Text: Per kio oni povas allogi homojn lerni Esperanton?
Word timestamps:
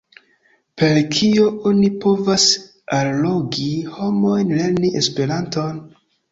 Per 0.81 0.95
kio 1.15 1.43
oni 1.73 1.91
povas 2.07 2.47
allogi 3.01 3.69
homojn 4.01 4.59
lerni 4.59 4.95
Esperanton? 5.05 5.83